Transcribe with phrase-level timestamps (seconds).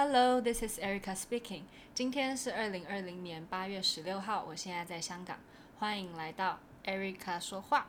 [0.00, 1.62] Hello, this is Erica speaking.
[1.92, 5.36] 今天是二零二零年八月十六号，我现在在香港，
[5.80, 7.88] 欢迎来到 Erica 说话。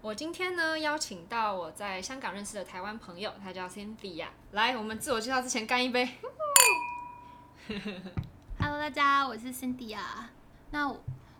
[0.00, 4.28] 我今天呢邀请到我在香港认识的台湾朋友，他叫 Cynthia。
[4.52, 6.08] 来，我们自我介绍之前干一杯。
[8.58, 10.00] Hello，大家，我是 Cynthia。
[10.70, 10.88] 那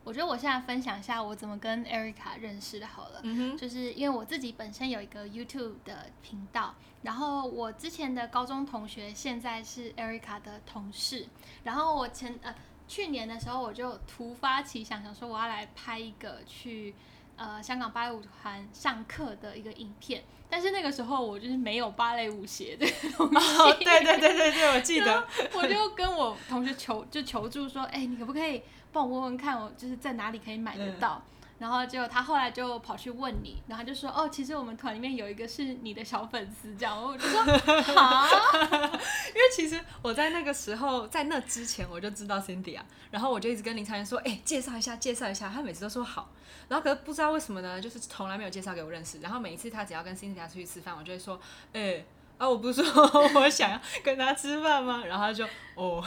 [0.05, 3.21] 我，觉得我现在分享一下我怎么跟 Erica 认识的好了。
[3.23, 11.27] 嗯哼，就是因为我自己本身有一个 YouTube 的频道，然后我之前的高中同学现在是 Erica 的同事，
[11.65, 12.55] 然后我前呃
[12.89, 16.95] 去年的时候我就突发奇想，想说我要来拍一个去。
[17.37, 22.87] 呃，香港芭蕾舞团上课的一个影片，但是那个时候我就是没有芭蕾舞鞋的
[23.17, 23.37] 东西。
[23.37, 25.27] 哦，对对对对对，我记得。
[25.55, 31.23] 我就跟我同学求就求助说，哎、欸，你可不可以帮我问问看，我就是在哪里可以买得到？
[31.25, 31.29] 嗯
[31.63, 37.01] 然后就他后来就跑去问你，然后他就说哦，其实我们团里面有一个是你的小粉丝，这样。
[37.01, 37.41] 我就说
[37.95, 38.27] 好，
[38.67, 46.29] 因为其实我在那个时候，在那之前我就知道 Cindy 啊，然后我就一直跟林长元说，哎，介绍一下，介绍一下，他每次都说好，
[46.67, 51.39] 然后可是不知道为什么呢，就是从来没有介绍给我认识，然后每一次他只要跟 Cindy 出去吃饭，我就会说，
[51.73, 52.05] 哎，
[52.39, 53.05] 啊，我不是说
[53.41, 55.05] 我想要跟他吃饭吗？
[55.07, 55.45] 然后他就
[55.77, 56.05] 哦，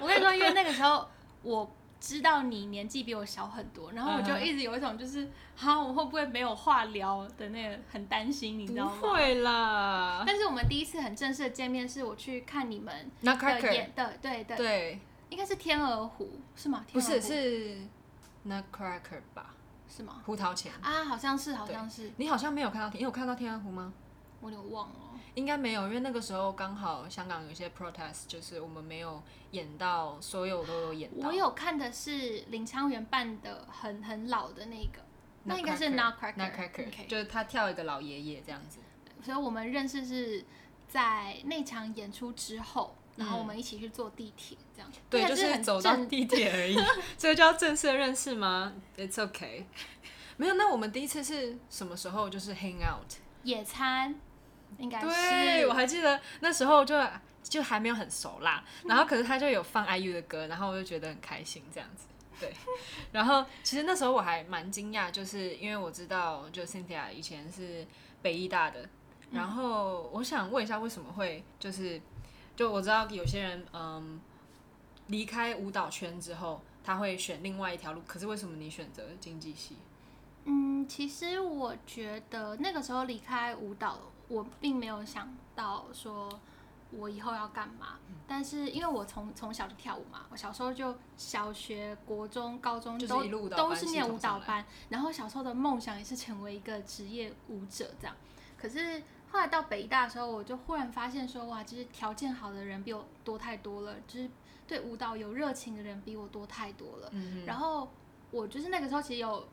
[0.00, 1.08] 我跟你说，因为那个时候
[1.44, 1.72] 我。
[2.02, 8.96] 知道你年纪比我小很多，然后我就一直有一种就是，哈、uh-huh.，我会不会没有话聊的那个很担心，你知道吗？
[9.00, 10.24] 不会啦。
[10.26, 16.84] 但是我们第一次很正式的见面，是我去看你们的演的，对对对，应该是天鹅湖是吗？
[16.92, 17.76] 不是，是
[18.48, 19.54] Nutcracker 吧？
[19.88, 20.20] 是吗？
[20.26, 22.10] 胡桃钳啊，好像是，好像是。
[22.16, 23.92] 你好像没有看到天，你有看到天鹅湖吗？
[24.40, 24.94] 我有点忘了。
[25.34, 31.28] 应该没有，因为那个时候刚好香港有一些 protest，就是我们没有演到，所有都有演到。
[31.28, 35.02] 我有看的是林昌元扮的很很老的那个，
[35.44, 38.78] 那应该是 Nutcracker，就是他跳一个老爷爷这样子。
[39.22, 40.44] 所以我们认识是
[40.86, 44.92] 在那场演出之后，然后我们一起去坐地铁这样。
[45.08, 46.76] 对，就是走到地铁而已。
[47.16, 49.64] 这个叫正式的认识吗？It's okay。
[50.36, 52.28] 没有，那我们第一次是什么时候？
[52.28, 53.12] 就是 hang out
[53.44, 54.20] 野餐。
[54.78, 56.98] 应该是，对，我还记得那时候就
[57.42, 62.06] 就还没有很熟啦，然后可是他就有放 IU 的歌，然后我就觉得很开心这样子，
[62.40, 62.52] 对。
[63.12, 67.86] 然后其实那时候我还蛮惊讶，就是因为我知道就 Cynthia 以前是
[68.22, 68.88] 北艺大的，
[69.32, 72.00] 然后我想问一下为什么会就是
[72.54, 74.20] 就我知道有些人嗯
[75.08, 79.76] 离开舞蹈圈之后他会选另外一条路，可是为什么你选择经济系？
[80.44, 83.98] 嗯，其实我觉得那个时候离开舞蹈。
[84.32, 86.26] 我并没有想到说，
[86.90, 87.98] 我以后要干嘛。
[88.26, 94.64] 但是因为我从从小就跳舞嘛，我小时候就小学、国中、高中都都是念舞蹈班。
[94.88, 98.16] 然后小时候的梦想也是成为一个职业舞者这样。
[98.56, 104.30] 可是后来到北大的时候，我就忽然发现说，哇，其实条件好的人比我多太多了，就是
[104.66, 107.12] 对舞蹈有热情的人比我多太多了。
[107.44, 107.90] 然后
[108.30, 109.46] 我就是那个时候其实有。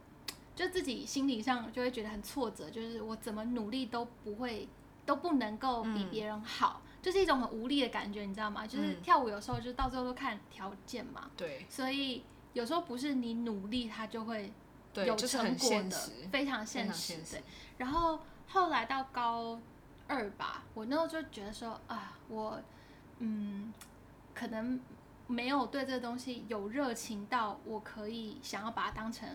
[0.59, 4.67] 就自己心理上就会觉得很挫折，就是我怎么努力都不会，
[5.05, 8.67] 都不能够比别人好，嗯，就是一种很无力的感觉，你知道吗？
[8.67, 11.31] 就是跳舞有时候就到最后都看条件嘛。
[11.37, 11.65] 对。
[11.69, 14.51] 所以有时候不是你努力它就会
[14.95, 17.13] 有成果的，就是，非常现实。
[17.37, 17.41] 对。
[17.77, 19.57] 然后后来到高
[20.09, 22.61] 二吧，我那时候就觉得说啊，我
[23.19, 23.73] 嗯，
[24.35, 24.77] 可能
[25.27, 29.25] 没有对这个东西有热情到我可以想要把它当成。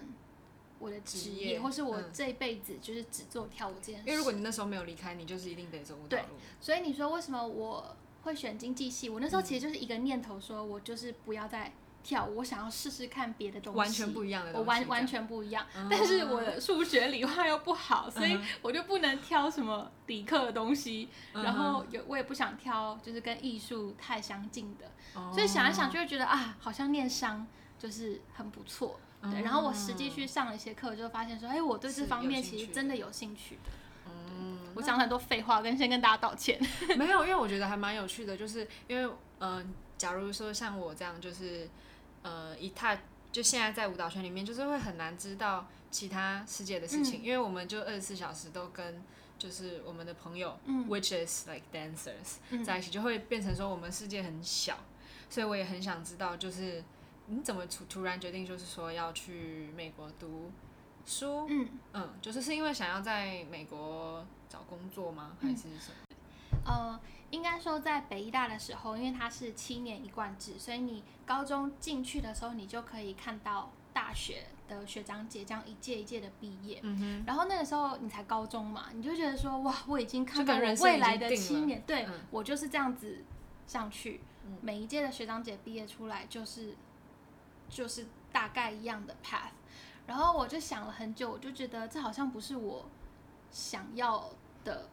[0.79, 4.03] 我的职业，或是我这辈子就是只做跳舞这件事。
[4.07, 6.23] 因为如果你那时候没有离开，你就是一定得走舞蹈路。
[6.23, 6.25] 对，
[6.61, 9.09] 所以你说为什么我会选经济系？
[9.09, 14.62] 我那时候其实就是一个念头，说我就是不要再跳舞，我想要试试看别的东西，完全不一样的东西。
[14.62, 21.09] 我完完全不一样，但是我的数学、理化又不好，所以我就不能挑什么理科的东西。
[21.33, 24.91] 然后有我也不想挑就是跟艺术太相近的，
[25.33, 27.47] 所以想一想就会觉得啊，好像念商
[27.79, 29.01] 就是很不错。
[29.31, 33.71] 对，然后我实际去上了一些课，就发现说，哎，我对这方面其实真的有兴趣的。
[34.06, 36.61] 嗯，我讲很多废话，跟先跟大家道歉。
[36.99, 39.05] 没有，因为我觉得还蛮有趣的，就是因为，
[39.38, 39.67] 嗯、呃，
[39.97, 41.69] 假如说像我这样，就是，
[42.23, 42.99] 呃，一踏
[43.32, 49.03] 就现在在舞蹈圈里面，就是会很难知道其他世界的事情，嗯、因为我们就二十四小时都跟
[49.38, 54.77] 就是我们的朋友、嗯、，which is like dancers，在一起，就会变成说我们世界很小，
[55.31, 56.85] 所以我也很想知道，就是。
[57.26, 60.50] 你怎么突突然决定就是说要去美国读
[61.06, 61.47] 书？
[61.49, 61.69] 嗯。
[61.93, 65.37] 嗯，就是是因为想要在美国找工作吗？
[65.41, 66.17] 还是什么？
[66.67, 66.99] 呃，
[67.31, 83.23] 应该说在北医大的时候，因为它是七年一贯制，所以你高中进去的时候，你就可以看到大学的学长姐这样一届一届的毕业，嗯哼，然后那个时候你才高中嘛，你就觉得说哇，我已经看到我未来的七年，对、嗯、我就是这样子
[83.67, 86.75] 上去，嗯、每一届的学长姐毕业出来就是
[87.75, 89.50] 就是大概一样的 path，
[90.06, 92.87] 然后我就想了很久，我就觉得这好像不是我
[93.50, 94.31] 想要
[94.65, 94.88] 的。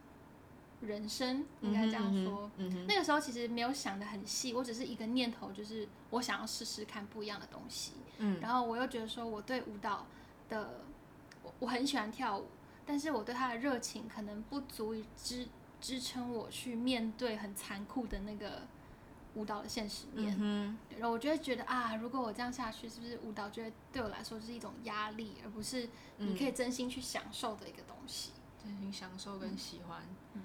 [0.81, 7.91] 人生应该这样说，嗯嗯、那个时候其实没有想的很细，我只是一个念头，就是我想要试试看不一样的东西。
[8.17, 10.07] 嗯，然后我又觉得说，我对舞蹈
[10.49, 10.81] 的，
[11.43, 12.47] 我我很喜欢跳舞，
[12.83, 15.47] 但是我对它的热情可能不足以支
[15.79, 18.63] 支撑我去面对很残酷的那个
[19.35, 20.35] 舞蹈的现实面。
[20.39, 28.31] 嗯，然后我就会觉得啊，如果我这样下去，是不是舞蹈就会对我来说是一种压力，而不是你可以真心去享受的一个东西？
[28.63, 30.01] 真心享受跟喜欢。
[30.33, 30.41] 嗯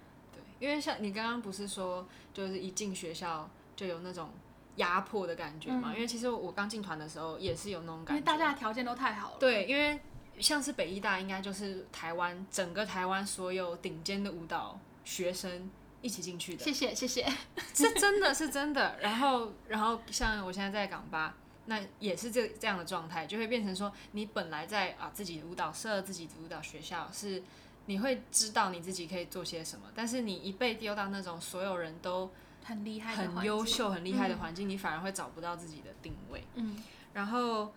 [0.59, 3.47] 因为像你刚刚不是说，就是一进学校
[3.77, 4.31] 就有那种
[4.77, 5.93] 压迫的感觉嘛？
[5.93, 9.37] 嗯、因为其实我刚进团的时候也是有那种感觉，因为大家的条件都太好了。
[9.39, 10.00] 对，因为
[10.39, 15.71] 像是北医大，应该就是台湾整个台湾所有顶尖的舞蹈学生
[16.06, 16.64] 一起进去的。
[16.64, 17.26] 谢谢谢谢，
[17.75, 18.97] 是真的是真的。
[19.00, 21.35] 然后然后像我现在在港吧，
[21.67, 27.43] 那也是这这样的状态，就会变成说，你本来在啊自己的舞蹈社、自己的舞蹈学校是。
[27.88, 32.29] 你会知道你自己可以做些什么，但是你一被丢到那种所有人都
[32.64, 36.43] 很厉害、很优秀、很厉害的环境，嗯、你反而会找不到自己的定位。
[36.56, 36.82] 嗯，
[37.12, 37.73] 然后，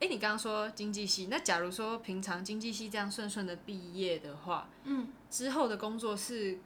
[0.00, 6.58] 哎，你刚刚说经济系，那假如说平常经济系这样顺顺的毕业的话，嗯，之后的工作是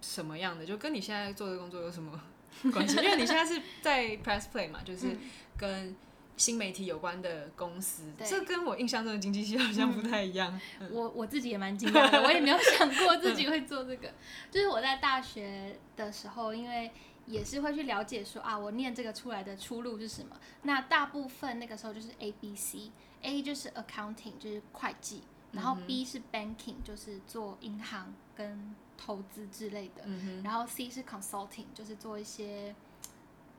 [0.00, 0.64] 什么样的？
[0.66, 2.20] 就跟你现在做的工作有什么
[2.72, 2.96] 关系？
[2.96, 5.16] 因为你现在是在 Press Play 嘛，就是
[5.56, 5.96] 跟。
[6.36, 10.58] 新媒体有关的公司，对这跟我印象中的经济系好像不太一样。
[10.90, 14.10] 我我自己也蛮惊讶的，我也没有想过自己会做这个。
[14.50, 16.90] 就是我在大学的时候，因为
[17.26, 20.34] 也是会去了解说啊，我念这个出来的出路是什么。
[20.62, 32.74] 那大部分那个时候就是 A B C，A 就是 accounting，就是会计，然后 B 是 banking，就是做银行跟投资之类的，嗯、然后 C 是 consulting，就是做一些。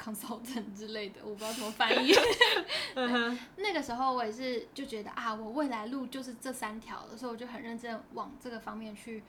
[0.03, 2.11] consultant 之类的，我不知道怎么翻译。
[3.57, 9.21] 那个时候我也是就觉得啊，我未来路就是这三条的，所以我就很认真往这个方面去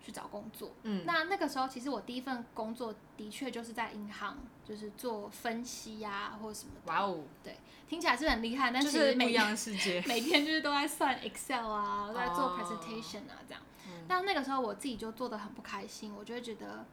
[0.00, 0.70] 去找工作。
[0.84, 6.92] 嗯，那那个时候其实我第一份工作的确就是在银行，就是做分析呀、啊、或者什么的。
[6.92, 7.58] 哇哦，对，
[7.88, 13.60] 听起来是很厉害，但是不一样的世界， 每天就是都在算 Excel 啊，都在做 presentation 啊这样。
[14.10, 16.84] 嗯，但那个时候我自己就做得很不开心，我就会觉得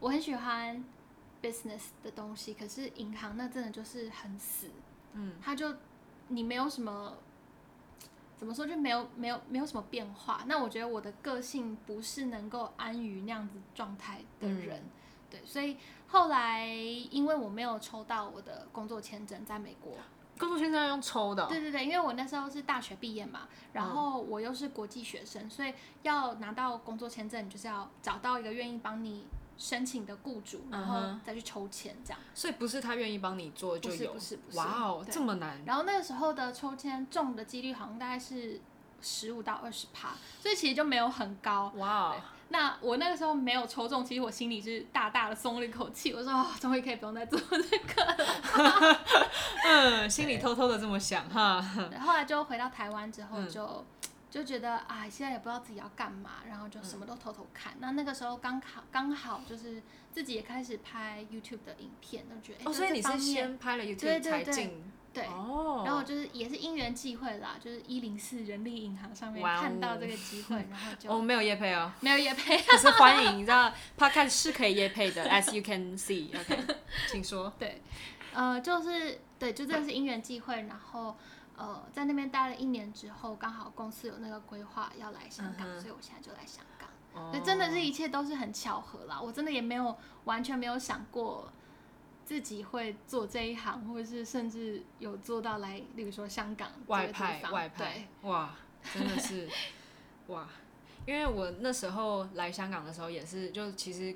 [0.00, 0.84] 我很喜欢。
[1.40, 4.72] business 的东西，可是银行那真的就是很死，
[5.12, 5.72] 嗯，他就
[6.26, 7.16] 你没有什么
[8.36, 10.42] 怎么说就没有没有没有什么变化。
[10.48, 14.90] 那我觉得我的个性不是能够安于那样子状态的人，嗯、
[15.30, 15.76] 对，所以
[16.08, 19.92] 后来因为我没有抽到我的工作签证，在美国
[20.38, 29.26] 工作签证要用抽的，对对对，因为我那时候是大学毕业嘛，然后我又是国际学生，嗯、所以要拿到工作签证，就是要找到一个愿意帮你。
[29.60, 35.60] 申请的雇主，然后再去抽签这样，所以不是他愿意帮你做就有，不是不是不是，哇哦，这么难。
[35.64, 38.60] 然后那个时候的抽签中的几率好像大概是
[39.02, 40.10] 十五到二十趴，
[40.40, 41.72] 所以其实就没有很高。
[41.74, 42.16] 哇哦，
[42.48, 49.00] 那我那个时候没有抽中，其实我心里是大大的松了一口气，我说哦，终于可以不用再做这个了。
[49.64, 51.60] 嗯，心里偷偷的这么想哈。
[52.00, 53.84] 后来就回到台湾之后就。
[54.30, 57.72] 就觉得啊，现在也不知道自己要干嘛，然后就什么都偷偷看。
[57.76, 59.82] 嗯、那那个时候刚好刚好就是
[60.12, 64.87] 自己也开始拍 YouTube 的影片，就觉得哦，所以你是先拍了 YouTube 才进
[65.18, 76.76] 对，哦，然后就是也是因缘际会啦，就是一零四人力银行上面看到这个机会，哦、然后就哦没有业配哦， 没有业配，可是欢迎，你知道 Podcast 是可以业配的，As you can see，OK，、okay,
[77.10, 77.52] 请说。
[77.58, 77.82] 对，
[78.32, 81.16] 呃，就是对，就真的是因缘际会，然后。
[81.60, 85.80] 呃，在那边待了一年之后，刚好公司有那个规划要来香港，嗯、哼。
[85.80, 86.88] 所以我现在就来香港。
[87.14, 91.50] 哦、所以真的是一切都是很巧合啦，我真的也没有完全没有想过
[92.28, 98.04] 自己会做这一行，或者是甚至有做到来，例如说香港外派外派。
[98.20, 98.54] 对哇，
[98.92, 99.48] 真的是
[100.26, 100.46] 哇！
[101.06, 104.14] 因为我那时候来香港的时候也是，就其实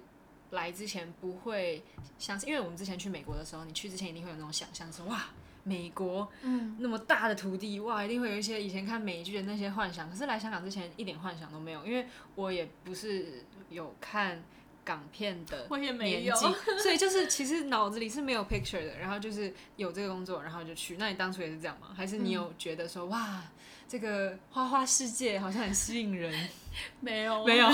[0.51, 1.83] 来之前不会
[2.19, 5.25] 相信，因为我们之前去美国的时候，你去之前一定会有那种想象，说哇。
[5.65, 10.11] 美国，嗯，那么大的土地，哇，一定会有一些以前看美剧的那些幻想。
[10.11, 12.05] 可是来香港之前一点幻想都没有，因为
[12.35, 14.43] 我也不是有看
[14.85, 16.35] 港片的年纪，我也没有，
[16.83, 18.99] 所以就是其实脑子里是没有 picture 的。
[18.99, 20.97] 然后就是有这个工作，然后就去。
[20.99, 21.89] 那你当初也是这样吗？
[21.97, 23.43] 还是你有觉得说，嗯、哇，
[23.89, 26.49] 这个花花世界好像很吸引人？
[27.01, 27.67] 没有，没有，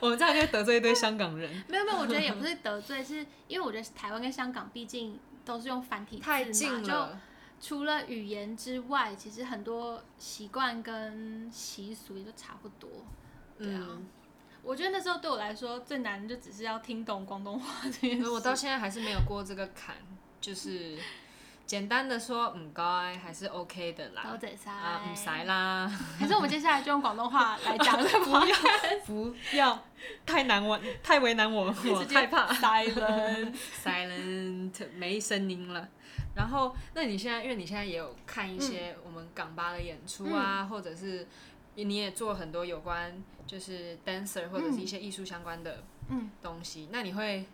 [0.00, 1.50] 我们这样就得罪一堆香港人。
[1.68, 5.18] 没有没有，我觉得也不是得罪，是因为我觉得台湾跟香港毕竟。
[5.44, 7.20] 都是用繁体字嘛，太近了，
[7.60, 12.88] 除了语言之外，其实很多习惯跟习俗也都差不多。
[13.58, 14.06] 对啊，嗯、
[14.62, 18.30] 我觉得那时候对我来说最难的就只是要听懂广东话这件事。
[18.30, 19.96] 我到现在还是没有过这个坎，
[20.40, 20.96] 就是。
[21.64, 24.36] 简单的说，唔该还是 OK 的啦。
[24.66, 25.90] 啊，唔使啦。
[26.18, 28.44] 可是我们接下来就用广东话来讲， 不要，
[29.06, 29.82] 不要，
[30.26, 32.52] 太难我，太为难我，我害怕。
[32.52, 35.88] Silent，Silent， 没声音了。
[36.34, 41.26] 然后，那你现在，因为你现在也有看一些我们港巴的演出啊，嗯、或者是
[41.74, 45.82] 你也做很多有关就是 dancer 或者是一些艺术相关的
[46.40, 47.46] 东西，嗯、那你会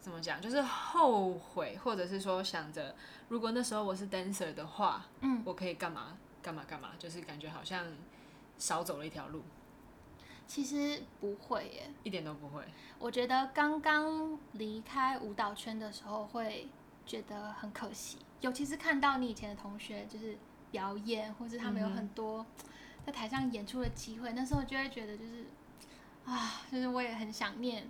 [0.00, 0.40] 怎么讲？
[0.40, 2.94] 就是后悔，或者是说想着。
[3.28, 7.86] 如果那时候我是 dancer 的话，嗯，我可以干嘛干嘛干嘛，就是感觉好像
[8.58, 9.42] 少走了一条路。
[10.46, 12.62] 其实不会耶，一点都不会。
[12.98, 16.68] 我觉得刚刚离开舞蹈圈的时候会
[17.06, 20.36] 觉得很可惜，尤其是看到你以前的同学就是
[20.70, 22.44] 表演，或者他们有很多
[23.06, 25.46] 在台上演出的机会，嗯、那时候就会觉得就是
[26.24, 27.88] 啊，就是我也很想念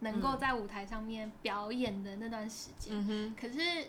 [0.00, 3.34] 能够在舞台上面表演的那段时间。
[3.34, 3.88] 可是。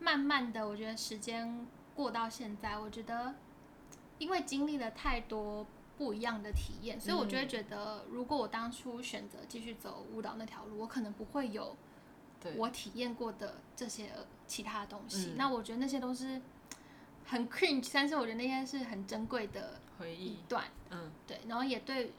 [0.00, 3.36] 慢慢的，我觉得时间过到现在，我觉得
[4.18, 5.66] 因为经历了太多
[5.96, 11.74] 不一样的体验，所以我就会觉得，如果我当初选择继续走舞蹈那条路，我可能不会有
[12.56, 14.10] 我体验过的这些
[14.46, 15.34] 其他的东西。
[15.36, 16.42] 那我觉得那些都是
[17.26, 20.64] 很 cringe，但是我觉得那些是很珍贵的回忆一段。
[20.90, 22.12] 嗯，对，然后也对，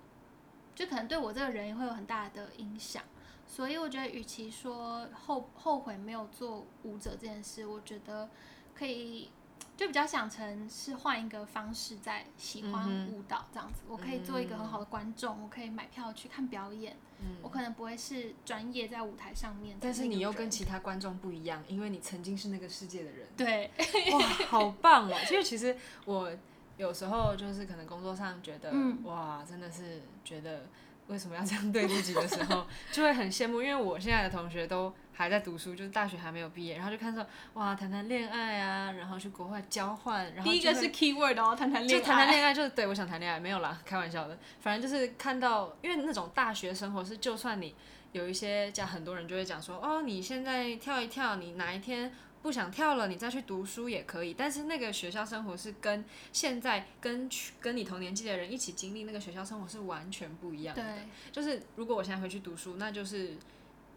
[0.73, 3.03] 就可能对我这个人也会有很大的影响。
[3.47, 8.29] 所以我觉得，与其说后后悔没有做舞者这件事，我觉得
[8.73, 9.29] 可以
[9.77, 13.81] 就比较想成是换一个方式在喜欢舞蹈这样子。
[13.83, 16.95] 嗯、我可以做一个很好的观众，嗯、我可以买票去看表演。
[17.19, 23.27] 嗯、我可能不会是专业在舞台上面，但是你又跟其他观众不一样，因为你曾经是那个世界的人。
[23.37, 23.71] 对，
[24.11, 25.17] 哇，好棒哦！
[25.31, 26.31] 因为其实我
[26.77, 30.67] 有时候就是可能工作上觉得，嗯、哇，真的是觉得。
[31.07, 47.75] 为什么要这样对自己的时候， 就会很羡慕，因为我现在的同学都还在读书，就是大学还没有毕业，然后就看到哇，谈谈恋爱啊，然后去国外交换，然后第一个是 keyword 哦，谈谈恋爱，就谈谈恋爱，就是对我想谈恋爱，没有啦，开玩笑的，反正就是看到，因为那种大学生活是，就算你
[48.11, 52.11] 有一些讲，很多人就会讲说，哦，你现在跳一跳，你哪一天。
[52.45, 54.31] 不想跳了，你再去读书也可以。
[54.31, 57.27] 但是那个学校生活是跟现在跟
[57.59, 60.83] 跟你同年纪的人一起经历那个学校生活是完全不一样的。
[60.83, 63.35] 对，就是如果我现在回去读书，那就是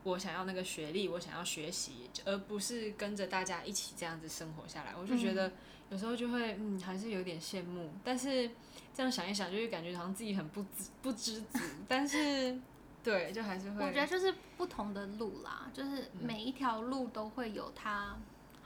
[0.02, 4.94] 我想要那个学历，我想要学习，而不是跟着大家一起这样子生活下来。
[4.98, 5.52] 我就觉得
[5.90, 7.90] 有时候就会嗯，还是有点羡慕。
[8.02, 8.50] 但是
[8.94, 11.58] 这样想一想，就会感觉好像自己很不知不知足。
[11.86, 12.58] 但是
[13.04, 13.84] 对，就还是会。
[13.84, 18.16] 我觉得就是不同的路啦，就是每一条路都会有它。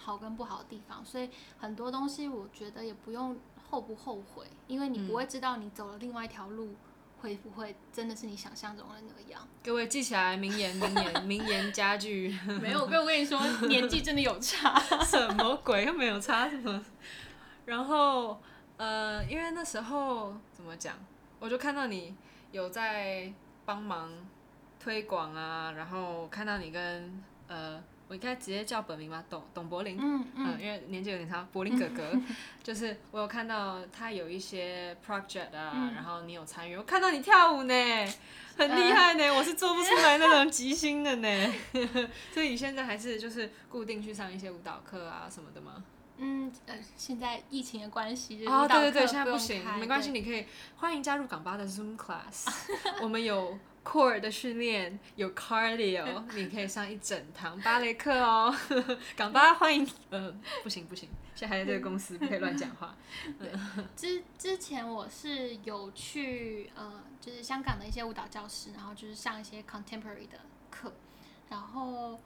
[0.05, 3.39] 好跟不好的地方，所以很多东西我觉得也不用
[3.71, 6.75] 后不后悔，因为你不会知道你走了另外一条路
[7.21, 9.47] 会不会真的是你想象中的那个样。
[9.63, 12.37] 各位记起来名言，名言，名言佳句。
[12.61, 14.77] 没有，我跟你说，年纪真的有差。
[15.07, 15.85] 什么鬼？
[15.85, 16.85] 又没有差什么？
[17.65, 18.41] 然后
[18.77, 20.97] 呃，因为那时候怎么讲，
[21.39, 22.15] 我就看到你
[22.51, 23.33] 有在
[23.65, 24.11] 帮忙
[24.81, 27.83] 推广啊，然后看到你跟呃。
[28.13, 29.25] 我应该直接叫本名吧？
[29.31, 32.23] 董董柏林，嗯因为年纪有点长，柏林哥哥， 嗯、
[32.63, 37.75] 就是我有看到他有一些 project 啊，嗯、然后你有参与，我看到你跳舞呢，
[38.55, 41.55] 很厉害呢，呃、我是做不出来那种即兴的呢，
[42.35, 45.83] 所以你现在还是就是固定去上一些舞蹈课啊什么的吗？
[46.19, 50.45] 嗯呃，现在疫情的关系，哦对对对，现在不行，没关系，你可以
[50.77, 52.53] 欢迎加入港巴的 Zoom class，
[53.01, 53.59] 我们有。
[53.85, 58.55] Core 的训练有 cardio，你可以上一整堂芭蕾课哦。
[59.17, 62.97] 港巴欢迎，呃，不行不行，现在还在这个公司，不可以乱讲话。
[63.97, 70.39] 之之前我是有去呃，就是香港的一些舞蹈教室，然后就是上一些 contemporary 的
[70.71, 70.93] 课，
[71.49, 72.21] 然后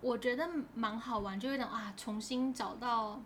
[0.00, 3.20] 我觉得蛮好玩，就有点啊，重新找到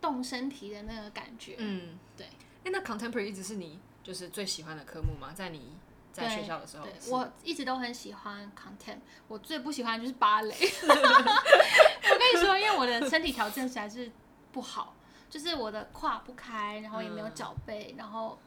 [0.00, 1.54] 动身体的那个感觉。
[1.58, 2.26] 嗯，对。
[2.64, 5.32] 哎，那 contemporary 一直是你就是最喜欢的科目吗？
[5.32, 5.72] 在你
[6.16, 8.96] 在学校的时候，我一直都很喜欢 content，
[9.28, 10.54] 我最不喜欢的就是芭蕾。
[10.88, 14.10] 我跟你说，因为我的身体条件实在是
[14.50, 14.94] 不好，
[15.28, 18.38] 就是我的胯不开，然后也没有脚背，嗯、然后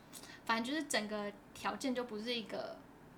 [0.45, 2.77] 反正就是整个条件就不是一个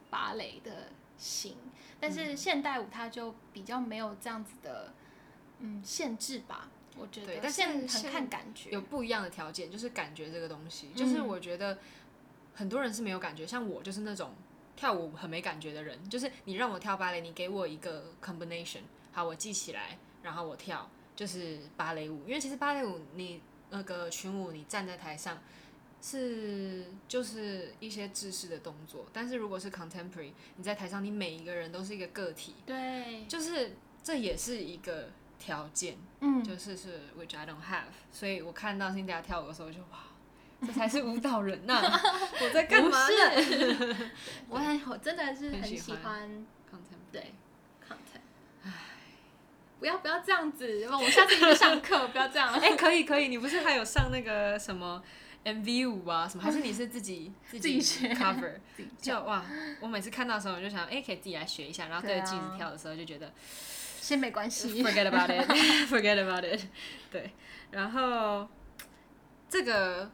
[0.10, 1.56] 芭蕾的型。
[2.00, 4.92] 但是现代舞它就比较没有这样子的
[5.60, 6.68] 嗯限制吧，
[6.98, 7.40] 我觉得。
[7.42, 11.78] 但是很看感觉，有不一样的条件，就是感觉这个东西，就是我觉得。
[12.54, 14.34] 很多人是没有感觉，像我就是那种
[14.76, 16.10] 跳舞很没感觉的人。
[16.10, 18.82] 就是你让我跳芭蕾，你给我一个 combination，
[19.12, 25.40] 好，我记起来，然后我跳，就是芭蕾舞，因为其实芭蕾舞你那个群舞，你站在台上
[26.02, 40.11] 是就是一些制式的动作，但是如果是 contemporary，你在台上，你每一个人都是一个个体，对，就是这也是一个条件，嗯，就是是 which I don't have，所以我看到辛迪亚跳舞的时候就哇。
[40.66, 42.02] 这才是舞蹈人呐、啊！
[42.40, 44.12] 我在干嘛呢？
[44.48, 46.30] 我很，我真的是很喜欢
[46.70, 47.34] content，对
[47.84, 48.22] content。
[48.64, 48.72] 唉，
[49.80, 52.54] 不要不要这样子，我下次去上课，不要这样。
[52.54, 55.02] 哎、欸，可以可以，你不是还有上那个什么
[55.46, 56.28] MV 舞啊？
[56.28, 56.44] 什么？
[56.44, 58.54] 还是你是自己 自己 cover？
[59.02, 59.44] 就哇，
[59.80, 61.88] 我每次看到的时候，我就想，哎、欸，可以自己来学一下。
[61.88, 63.34] 然后对着镜子跳的时候，就觉得
[64.00, 66.62] 先没关系， forget about it，forget about it。
[67.12, 67.32] 对，
[67.72, 68.48] 然后
[69.50, 70.12] 这个。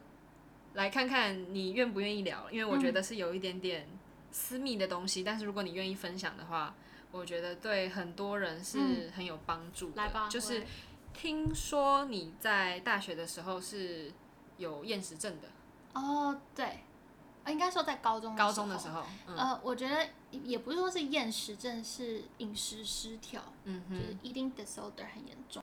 [0.78, 3.84] 来看看你愿不愿意聊，因为我觉得是有一点点
[4.30, 6.72] 私密的东西，嗯、但是如果你愿意分享的话，
[7.10, 10.00] 我觉得对很多人是很有帮助的。
[10.00, 10.62] 来吧，就是
[11.12, 14.12] 听说你在大学的时候是
[14.56, 15.48] 有厌食症的。
[15.94, 16.78] 哦，对，
[17.48, 25.60] 应该说在高中高中的时候，嗯、呃，我觉得也不是说是厌食症，是饮食失调，嗯哼，就是 eating disorder 很严重。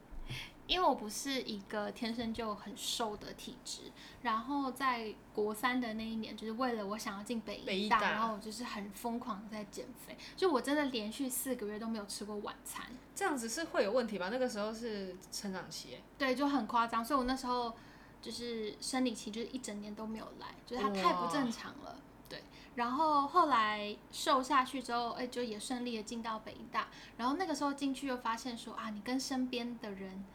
[0.67, 3.91] 因为我不是一个天生就很瘦的体质，
[4.23, 12.83] 然后在国三的那一年，就是为了我想要进北医大，然后我就是很疯狂的在减肥，就我真的连续四个月都没有吃过晚餐。
[13.13, 14.29] 这样子是会有问题吧？
[14.31, 17.71] 那个时候是成长期，对，就很夸张，所以我那时候
[18.19, 21.95] 就是生理期，就是一整年都没有来，就是它太不正常了。
[22.27, 22.43] 对，
[22.73, 30.25] 然后后来瘦下去之后，哎，就也顺利的进到北医大，然后那个时候进去又发现说啊，你跟身边的人。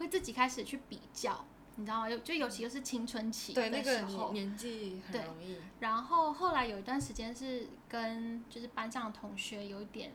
[0.00, 1.44] 会自己开始去比较，
[1.76, 2.08] 你知道吗？
[2.24, 5.58] 就尤其又是青春期的时候，对那个年纪很容易。
[5.78, 10.12] 然后后来有一段时间是跟就是班上的同学有一点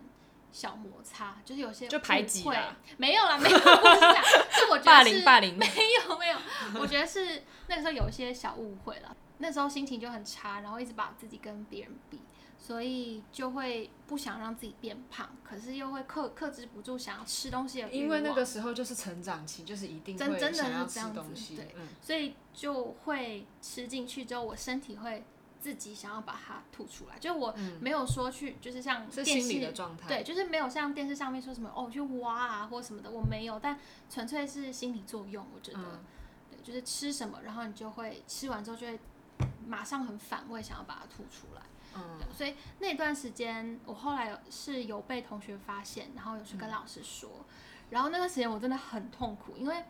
[0.51, 2.75] 小摩擦，就是有些就排挤了。
[2.97, 4.23] 没有啦，没有，不是这样。
[4.59, 5.57] 就我觉得是霸凌，霸凌。
[5.57, 6.37] 没有没有，
[6.81, 9.15] 我觉得是那个时候有一些小误会了。
[9.37, 12.19] 那时候心情就很差，然后一直把自己跟别人比。
[12.65, 17.91] 所以就会不想让自己变胖，可是又会克克制不住想要吃东西的。
[17.91, 21.55] 因为那个时候就是成长期，就是一定会想要吃东西。
[21.57, 25.23] 对，嗯、所以就会吃进去之后，我身体会
[25.59, 27.19] 自己想要把它吐出来。
[27.19, 30.07] 就我没有说去，就是像电视，是心理的状态。
[30.07, 35.45] 对，就是没有像电视上面说什么哦去挖啊或什么的，我没有，但纯粹是心理作用。
[35.53, 35.99] 我觉得，嗯、
[36.49, 38.99] 对，就是吃什么，然后你就会吃完之后就会
[39.67, 41.61] 马上很反胃，想要把它吐出来。
[41.95, 47.45] 嗯，所以那段时间我后来是有被同学发现，然后有去跟老师说，嗯、
[47.91, 49.83] 然后那段时间我真的很痛苦，因为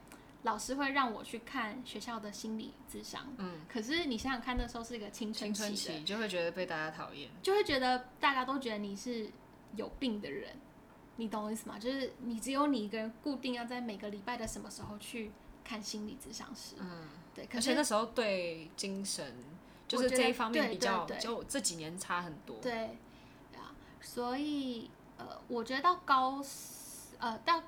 [0.43, 9.27] 老师会让我去看学校的心理智商，嗯，可是你想想看，那时候是一个青春期，青春期就会觉得被大家讨厌，就会觉得大家都觉得你是
[9.75, 10.55] 有病的人，
[11.15, 11.79] 你懂我意思吗？
[11.79, 15.31] 就是你只有你一个人固定要在每个礼拜的什么时候去
[15.63, 19.35] 看心理咨商师，嗯，对，可是那时候对精神。
[19.87, 22.57] 就是这一方面比较，就这几年差很多。
[22.61, 22.97] 对，
[23.55, 23.69] 啊，
[24.01, 26.43] 所以呃，我觉得到高，
[27.19, 27.61] 呃，到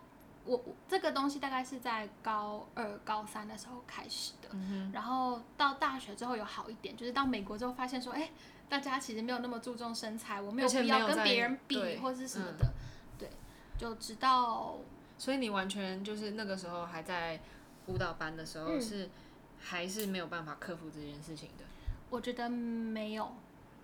[0.45, 8.32] 我这个东西大概是在高二、高三的时候开始的，嗯、哼然后到大学之后有好一点，就是到美国之后发现说，哎、欸，
[8.67, 12.73] 大家其实没有那么注重身材，我没有必要跟别人比或是什么的，嗯、
[13.19, 13.30] 对，
[13.77, 14.77] 就直到，
[15.17, 17.39] 所以你完全就是那个时候还在
[17.86, 19.12] 舞蹈班的时候是、嗯、
[19.60, 21.65] 还是没有办法克服这件事情的。
[22.09, 23.35] 我觉得没有，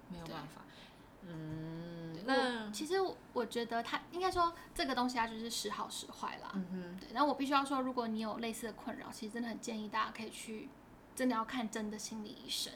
[0.09, 0.61] 没有办法。
[1.25, 2.95] 嗯，那其实
[3.31, 6.51] 我觉得他应该说这个东西它就是时好时坏啦。
[6.53, 7.09] 嗯哼，对。
[7.13, 10.67] 那我必须要说，如果你有类似的困扰，其实真的很建议大家可以去，
[11.15, 12.73] 真的要看真的心理医生。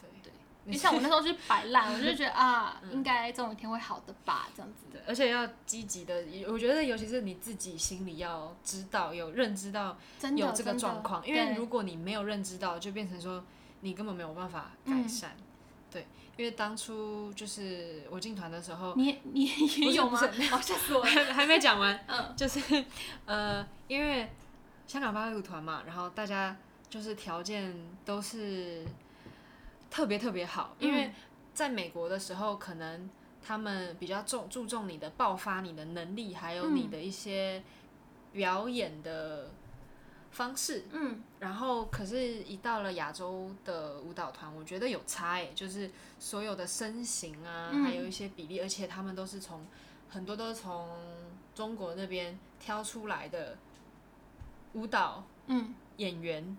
[0.00, 0.32] 对对。
[0.64, 4.86] 因为像我那时候就是摆烂，我就觉得 啊，应该总有一天会好的吧，这样子。
[4.92, 9.96] 对，而且要积极的，我觉得尤其是你自己心里要知道，有认知到
[10.36, 13.42] 有这个状况，因为如果你没有认知到，就变成说。
[13.80, 15.44] 你根本没有办法改善，嗯、
[15.90, 20.18] 对，因为当初就是我进团的时候，你你也有吗？
[20.50, 22.84] 好吓死我了，还还没讲完，嗯，就是
[23.24, 24.28] 呃，因为
[24.86, 26.56] 香港芭蕾舞团嘛，然后大家
[26.90, 28.84] 就是条件都是
[29.90, 31.12] 特别特别好，因为
[31.54, 33.08] 在美国的时候，可能
[33.40, 37.62] 他们比较重注重你的爆发、你的能力，还有你的一些
[38.32, 39.50] 表演的。
[40.30, 49.66] 方式，嗯，然后可是，一到了亚洲的舞蹈团，我觉得有差诶，就是所有的身形啊，嗯、还有一些比例，而且他们都是从
[50.08, 50.88] 很多都是从
[51.54, 53.56] 中国那边挑出来的
[54.74, 56.56] 舞蹈，嗯，演员，嗯、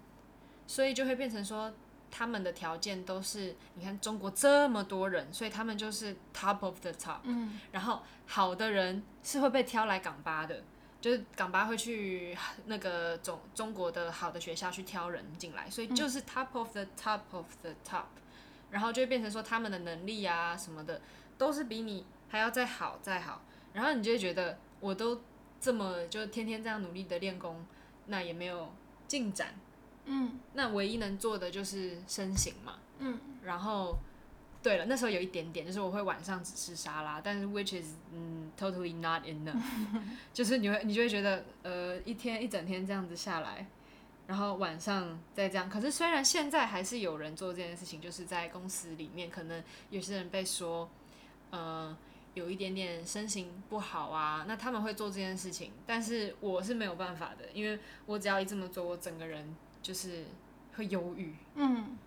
[0.67, 1.71] 所以就会变成说，
[2.11, 10.63] 他们的条件都是，你看中国这么多人，所以他们就是 top of the top，嗯，然后好的人是会被挑来港巴的。
[11.01, 18.05] 就是港巴会去那个中中国的好的学校去挑人进来，所以就是 top of the top of the top，
[18.69, 21.01] 然后就会变成说他们的能力啊什么的
[21.37, 23.41] 都是比你还要再好再好，
[23.73, 25.21] 然后你就会觉得我都
[25.61, 27.65] 这么就天天这样努力的练功，
[28.07, 28.73] 那也没有
[29.07, 29.55] 进展，
[30.05, 33.97] 嗯，那唯一能做的就是身形嘛，嗯，然后。
[34.61, 39.55] 对了，那时候有一点点，就是我会晚上只吃沙拉，但是 which is 嗯 totally not enough，
[40.33, 43.65] 就是你会你就会觉得呃一天一整天这样子下来，
[44.27, 45.69] 然后晚上再这样。
[45.69, 50.89] 可是虽然现在还是有人做这件事情，就是在公司里面，可能有些人被说
[51.51, 51.97] 呃
[52.33, 60.25] 有一点点身形不好啊，那他们会做这件事情，但是我是没有办法的，因为我只要一这么做，我整个人就是
[60.75, 61.33] 会忧郁。
[61.55, 61.97] 嗯。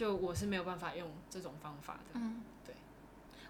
[0.00, 2.00] 就我是没有办法用这种方法的。
[2.14, 2.74] 嗯，对。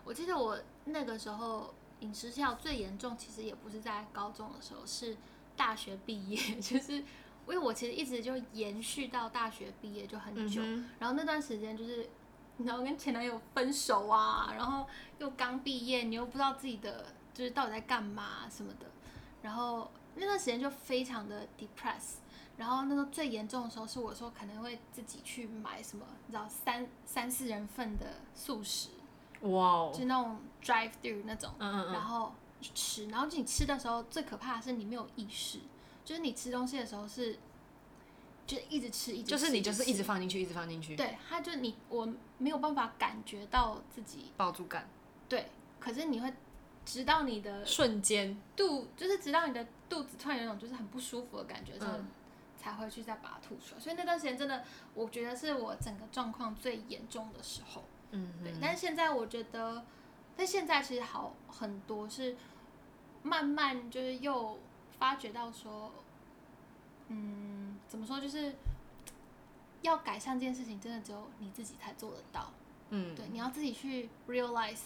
[0.04, 5.16] 我记得我那个时候饮食失调最严重，其实也不是在高中的时候，是
[5.56, 6.36] 大学毕业。
[6.60, 7.04] 就是因
[7.46, 12.08] 为我其实一直就延续到大学毕业就很久，嗯、然后那段时间就是，
[12.56, 14.84] 你知道跟前男友分手啊，然后
[15.20, 18.86] 又刚毕业，你又不知道自己的就是到底在干嘛什么的，
[19.42, 19.88] 然后
[20.20, 22.20] 那段时间就非常的 depressed。
[22.56, 28.90] 然后那个最严重的时候，是我说可能会自己去买什么，你知道三三四人份的素食，
[29.40, 35.58] 哇 Wow，就那种 drive through 那种，嗯嗯嗯，然后吃，然后你吃的时候最可怕的是你没有意识，
[36.04, 37.38] 就是你吃东西的时候是，
[38.46, 42.06] 就一直吃一直，就是你就是一直放进去，一直放进去，对，他就你我
[42.36, 44.86] 没有办法感觉到自己饱足感，
[45.30, 46.30] 对，可是你会
[46.84, 51.98] 直到你的瞬间肚，就是直到你的肚子突然有一种就是很不舒服的感觉的时候。
[51.98, 52.06] 嗯
[52.60, 54.62] 才会去再把它吐出来，所以那段时间真的，
[54.92, 57.82] 我觉得是我整个状况最严重的时候。
[58.10, 58.52] 嗯，对。
[58.60, 59.82] 但是现在我觉得，
[60.36, 62.36] 但现在其实好很多，是
[63.22, 64.58] 慢慢就是又
[64.98, 65.90] 发觉到说，
[67.08, 68.54] 嗯，怎么说，就是
[69.80, 72.52] 要改善这件事情，真的只有你自己才做得到。
[72.90, 74.80] 嗯，对，你要自己去 realize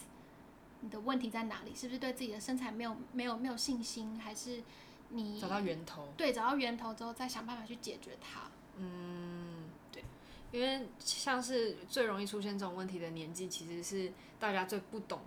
[0.84, 4.62] 你的问题在哪里，是不是对自己的身材没有没有没有信心，还是？
[5.10, 8.50] 你找到源头，对，找到源头之后再想办法去解决它。
[8.76, 10.02] 嗯，对，
[10.50, 15.20] 因为像是最容易出现这种问题的年纪，其实是大家最不懂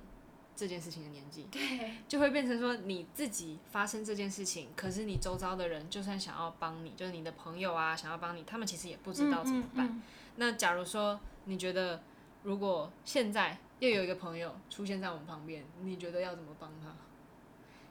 [0.57, 1.43] 这件事情的年纪。
[1.49, 9.85] 对，就会变成说你自己发生这件事情，可是你周遭的人就算想要帮你，就是你的朋友啊，想要帮你，他们其实也不知道怎么办。
[9.85, 10.03] 嗯嗯嗯。
[10.37, 12.01] 那假如说你觉得，
[12.43, 16.93] 如果现在又有一个朋友出现在我们旁边，你觉得要怎么帮他？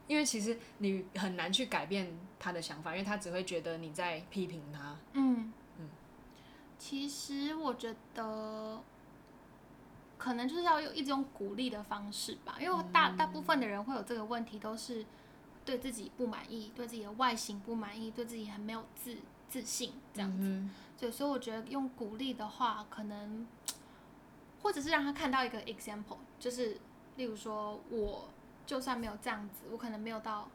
[0.09, 4.97] 因为其实你很难去改变他的想法，因为他只会觉得你在批评他。
[5.15, 5.89] 嗯嗯，
[6.79, 8.81] 其实我觉得
[10.17, 15.05] 可能就是要用一种鼓励的方式吧，因为大大部分的人会有这个问题，都是
[15.65, 19.17] 对自己不满意，对自己的外形不满意，对自己很没有自
[19.49, 20.47] 自信这样子。
[20.47, 23.45] 嗯、所以，所以我觉得用鼓励的话，可能
[24.67, 26.77] 或者是让他看到一个 example，就是
[27.17, 28.29] 例如说我。
[28.67, 30.49] 就算没有这样子，我可能没有到，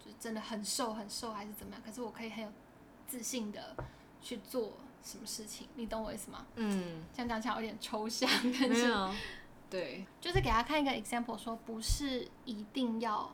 [0.00, 2.52] 就是真的很瘦很瘦还是怎么样，可是我可以很有
[3.06, 3.76] 自信的
[4.20, 4.72] 去做
[5.04, 6.44] 什么事情，你懂我意思吗？
[6.56, 8.92] 嗯，这样讲起来有点抽象， 但是，
[9.70, 13.32] 对，就是给他看一个 example，说不是一定要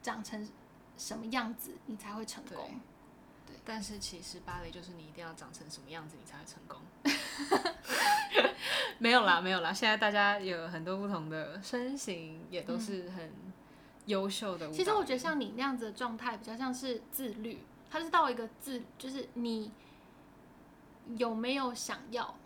[0.00, 0.48] 长成
[0.96, 2.56] 什么样子你才会成功，
[3.46, 6.80] 对，对，但是其实芭蕾就是你一定要长成什么样子你才会成功。
[8.98, 13.30] 没有啦，没有啦，现在大家有很多不同的身形，也都是很。
[14.06, 14.70] 优秀的。
[14.70, 17.58] 其实我觉得像你那样子的状态，比较像是自律。
[17.90, 19.72] 他是到一个自，就是你
[21.16, 22.36] 有没有想要，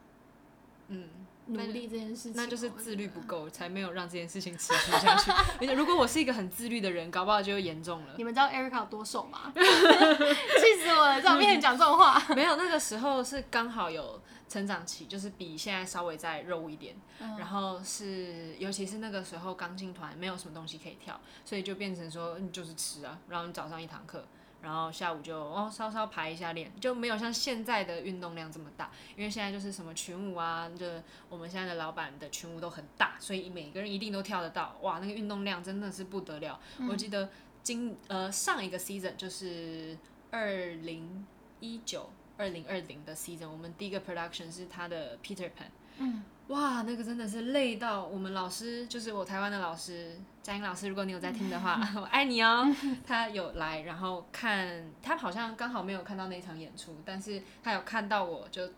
[0.89, 1.07] 嗯，
[1.49, 5.31] 努力这件事情，那就是自律不够，才没有让这件事情持续下去。
[5.61, 8.15] 而且如果我是一个很自律的人，搞不好就严重了。
[8.17, 9.53] 你们知道 Erica 有多瘦吗？
[9.55, 11.21] 气死我了！
[11.21, 12.19] 在我面前讲这种话。
[12.35, 14.19] 没有，那个时候是刚好有。
[14.51, 24.27] 成长期就是比现在稍微再肉一点，嗯、然后是尤其是那个时候刚进团，没有什么东西可以跳，所以就变成说你就是吃啊，然后你早上一堂课，
[24.61, 30.85] 然后下午就哦稍稍排一下练，就没有像现在的运动量这么大，因为现在就是什么群舞啊，就
[31.29, 36.59] 我们现在的老板的群舞都很大，所以每个人一定都跳得到，哇，那个运动量真的是不得了。
[36.79, 37.31] 嗯、我记得
[37.63, 39.97] 今呃上一个 season 就是
[40.33, 40.51] 二
[40.83, 41.25] 零
[41.61, 42.11] 一九。
[42.41, 52.67] 二零二零的 season，我们第一个 production 是他的 Peter Pan，嗯，哇，那个真的是累到我们老师，就是我台湾的老师佳音老师，如果你有在听的话，嗯、 我爱你哦。
[53.07, 58.71] 他有来，然后看他好像刚好没有看到那场演出，但是他有看到我就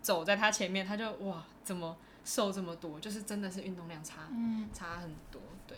[0.00, 3.00] 走在他前面，他就哇，怎么瘦这么多？
[3.00, 5.76] 就是真的是运动量差，嗯，差很多，对。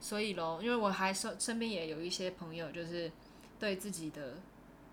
[0.00, 3.10] 所以咯，因为我还身身边也有一些朋友，就是
[3.58, 4.34] 对自己的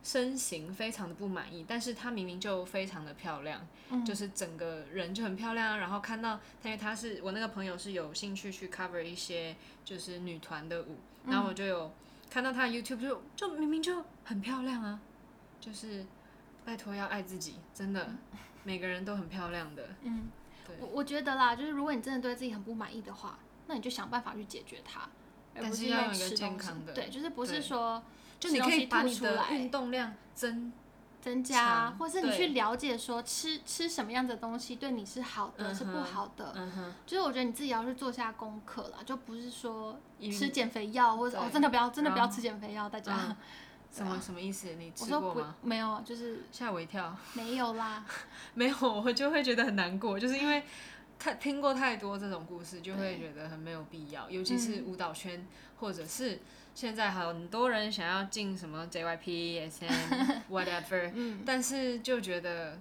[0.01, 5.77] 身形非常的不满意，但是她明明就非常的漂亮，嗯、就是整个人就很漂亮。
[5.77, 11.91] 然后看到，因为她是我那个朋友是有兴趣去 cover 一些就是女团的舞，嗯、然后我就有
[12.29, 15.01] 看到她的 YouTube 就就明明就很漂亮啊，
[15.59, 16.05] 就是
[16.63, 18.17] 拜托要爱自己，真的、嗯、
[18.63, 19.89] 每个人都很漂亮的。
[20.03, 20.29] 嗯，
[20.65, 25.09] 对，我我觉得啦，就是如果你真的对自己很不满意的话，那你就想办法去解决它，
[25.55, 26.13] 而不是用吃东西。
[26.13, 28.01] 但是要有一个健康的，对，就是不是说。
[28.39, 30.71] 就你可以把你的运动量增
[31.21, 36.53] 增加，或是你去了解说吃吃什么样的东西对你是好的，是不好的。
[36.55, 39.99] 嗯就是我觉得你自己要去做下功课啦，就不是说
[40.31, 43.35] 吃减肥药或者哦，真的不要真的不要吃减肥药，大家。
[43.91, 44.69] 什么什么意思？
[44.75, 45.55] 你吃过吗？
[45.63, 47.13] 没有，就是吓我一跳。
[47.33, 48.05] 没有啦，
[48.53, 50.63] 没有，我就会觉得很难过，就是因为
[51.17, 55.45] 他听过太多这种故事，就会觉得很没有必要，尤其是舞蹈圈
[55.79, 56.39] 或者是。
[56.79, 61.11] 现在很多人想要进什么 JYP、 SM、whatever，
[61.45, 62.79] 但是就觉得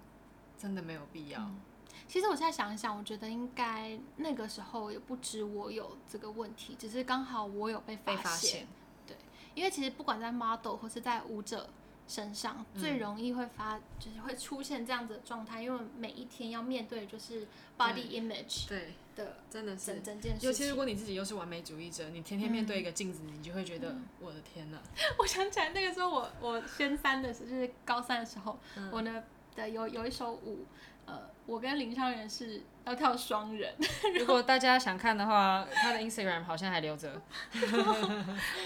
[0.56, 1.40] 真的没有必要。
[1.40, 1.58] 嗯、
[2.06, 8.16] 其实我现在想一想，我觉得应该那个时候也不止我有这个问题，只是刚好我有被发现。
[8.16, 8.66] 被发现。
[9.04, 9.16] 对，
[9.56, 11.68] 因为其实不管在 model 或是在舞者
[12.08, 18.66] 身上，嗯、最容易会发就是会出现这样子的状态，因为每一天要面对就是 body image。
[18.68, 19.36] 对的。
[19.50, 24.78] 真的是整件事，尤其如果你自己又是完美主义者，你天天面对一个镜子，你就会觉得，我的天哪！
[25.18, 28.58] 我想起来那个时候，我我宣三的时候，就是高三的时候，
[28.92, 29.22] 我呢
[29.56, 30.64] 的有有一首舞，
[31.06, 33.74] 呃，我跟林超人是要跳双人。
[34.20, 37.20] 如果大家想看的话，他的 Instagram 好像还留着。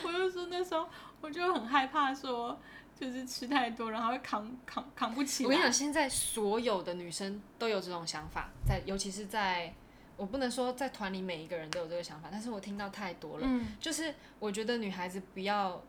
[0.04, 0.86] 我就说那时候
[1.20, 2.60] 我就很害怕，说
[2.98, 5.46] 就是吃太多，然后会扛扛扛不起来。
[5.46, 9.74] 我跟你讲，现在所有的女生都有这种想法，在尤其是在。
[10.18, 13.42] 我不能说在团里每一个人都有这个想法，但是我听到太多了。
[13.44, 15.82] 嗯，就是我觉得女孩子不要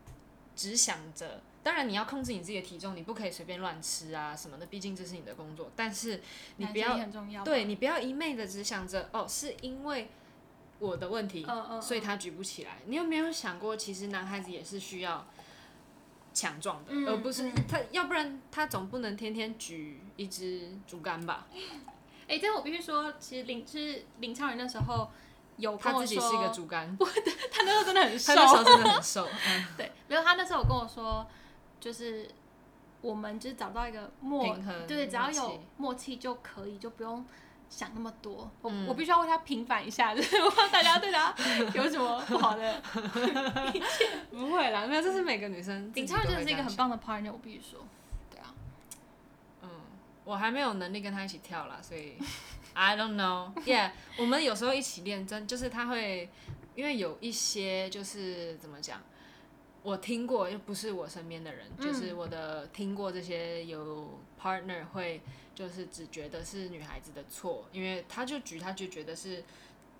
[0.56, 5.70] 只想着，当然你要控制你自己的体重，你不可以随便乱吃啊什么的，毕竟这是你的工作。
[5.76, 6.20] 但是
[6.56, 6.98] 你不要，
[7.44, 10.08] 对，你不要一昧的只想着哦，是因为
[10.80, 11.46] 我的问题，
[11.80, 12.78] 所以他举不起来。
[12.86, 15.24] 你有没有想过，其实男孩子也是需要
[16.34, 21.46] 强壮的，而不是他，要不然他总不能天天举一支竹竿吧？
[22.28, 25.10] 哎，但我必须说，其实林是林超人那时候
[25.56, 29.28] 有他自己是一个竹竿， 不，他那时候真的很瘦，他那时候真的很瘦。
[29.28, 31.26] 嗯、 对，没有他那时候有跟我说，
[31.78, 32.28] 就是
[33.00, 37.24] 我们就是找到一个默平衡，对，只要有默契就可以，就不用
[37.68, 38.50] 想那么多。
[38.62, 41.34] 我、嗯、我必须要为他平反一下， 就是我怕大家对他
[41.74, 42.82] 有什么不好的
[43.74, 44.26] 意见。
[44.30, 45.90] 不会啦，没有，这是每个女生。
[45.94, 47.80] 林超人真的是一个很棒的 partner，我必须说。
[48.30, 48.54] 对啊
[50.24, 52.14] 我还没有能力跟他一起跳啦，所以
[52.72, 53.52] I don't know。
[53.64, 56.30] Yeah，我们有时候一起练，真就是他会，
[56.74, 59.02] 因为有一些就是怎么讲，
[59.84, 65.20] 我听过又不是我身边的人，嗯、就是我的听过这些有 partner 会
[65.54, 69.44] 就是只觉得是女孩子的错，因为他就举他就觉得是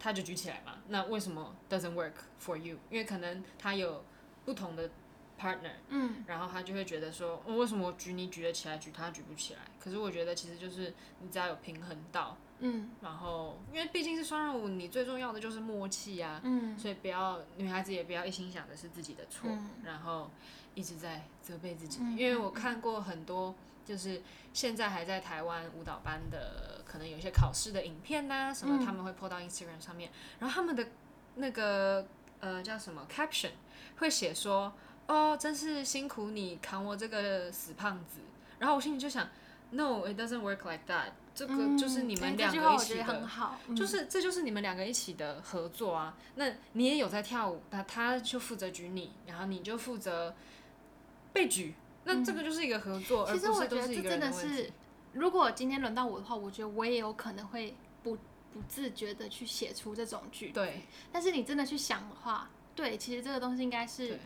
[0.00, 2.78] 他就举起来嘛，那为什么 doesn't work for you？
[2.90, 4.02] 因为可能他有
[4.44, 4.90] 不同的。
[5.36, 9.60] partner，嗯，然后他就会觉得说，哦，为什么我举你举得起来，举他举不起来？
[9.80, 20.30] 可是我觉得其实就是你只要有平衡到，嗯，然后因为毕竟是双人舞，你最重要的就是默契啊，嗯，所以不要女孩子也不要一心想的是自己的错，嗯，然后
[20.74, 30.86] 一直在责备自己，嗯，因为我看过很多就是现在还在台湾舞蹈班的，可能有一些考试的影片呐，什么他们会 po 到 Instagram 上面，然后他们的
[31.34, 32.06] 那个
[32.40, 33.50] 呃叫什么 caption
[33.98, 34.72] 会写说。
[35.06, 38.20] 哦，真是辛苦你扛我这个死胖子。
[38.58, 39.28] 然后我心里就想
[39.72, 41.10] ，No，it doesn't work like that。
[41.34, 43.28] 这个就是你们两个一起的，
[43.76, 46.16] 就是这就是你们两个一起的合作啊。
[46.36, 50.34] 那你也有在跳舞，那他就负责举你，然后你就负责
[51.32, 51.74] 被举。
[52.04, 54.40] 那这个就是一个合作，而不是都是一个人的问题。
[54.40, 54.72] 其实我觉得这真的是，
[55.12, 58.16] 如果今天轮到我的话，我觉得我也有可能会不
[58.52, 60.50] 不自觉的去写出这种句。
[60.50, 60.82] 对。
[61.12, 64.18] 但是你真的去想的话，对，其实这个东西应该是。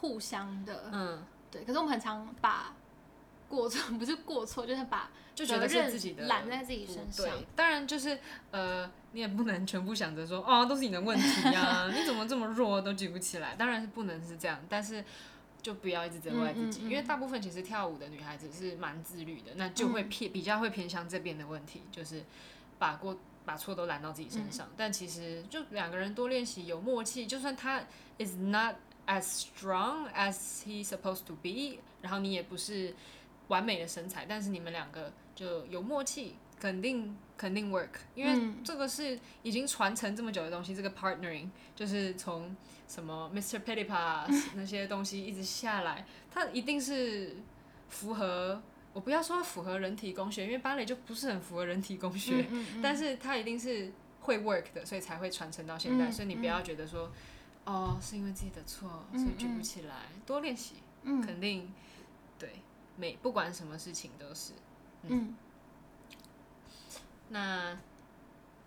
[0.00, 1.20] 互相的，嗯，
[1.50, 1.64] 对。
[1.64, 2.72] 可是我们很常把
[3.48, 7.24] 过错， 不是过错，就是把就觉得是自己的揽在自己身上。
[7.26, 8.18] 对，当然就是
[8.50, 13.54] 呃，你也不能全部想着说， 哦，都是你的问题呀，啊， 你怎么这么弱都举不起来？
[13.56, 15.04] 当然是不能是这样，但是
[15.62, 22.24] 就不要一直责怪自己，嗯嗯嗯，因为大部分其实跳舞的女孩子是蛮自律的，那就会偏比较会偏向这边的问题，就是
[22.78, 24.66] 把过把错都揽到自己身上。
[24.66, 27.82] 嗯，但其实就两个人多练习，有默契，就算他
[28.18, 28.76] is not。
[29.10, 32.94] As strong as he supposed to be，然后你也不是
[33.48, 42.56] 完美的身材，但是你们两个就有默契，肯定肯定 work，因为这个是已经传承这么久的东西，这个 partnering 就是从
[42.86, 43.60] 什么 Mr.
[43.60, 47.36] Petipas 那些东西一直下来，它一定是
[47.88, 48.62] 符合。
[48.94, 56.10] 我不要说符合人体工学，因为芭蕾就不是很符合人体工学，嗯嗯嗯，但是它一定是会 work 的，所以才会传承到现在。
[56.10, 57.12] 所以你不要觉得说，
[57.64, 59.94] 哦，是因为自己的错，所以举不起来，
[60.26, 61.68] 多练习，嗯，肯定对，
[62.98, 64.52] 每不管什么事情都是，
[65.04, 65.10] 嗯。
[65.10, 65.34] 嗯，
[67.28, 67.78] 那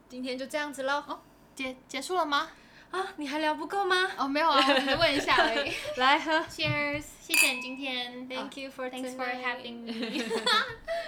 [0.08, 1.20] 今天就这样子喽，哦，
[1.54, 2.50] 结结束了吗？
[2.92, 4.10] 啊，你还聊不够吗？
[4.18, 5.72] 哦，没有啊，我只是问一下而已。
[6.00, 7.04] 来喝，Cheers！
[7.22, 10.24] 谢谢你今天，Thank you for thanks for having me。